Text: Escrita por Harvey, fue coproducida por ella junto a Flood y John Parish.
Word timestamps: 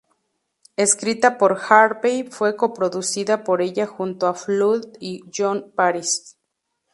Escrita 0.77 1.37
por 1.37 1.59
Harvey, 1.69 2.23
fue 2.23 2.55
coproducida 2.55 3.43
por 3.43 3.61
ella 3.61 3.85
junto 3.85 4.25
a 4.25 4.33
Flood 4.33 4.93
y 4.99 5.21
John 5.31 5.71
Parish. 5.75 6.37